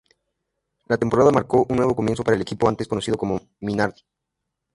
[0.87, 4.01] La temporada marcó un nuevo comienzo para el equipo antes conocido como Minardi.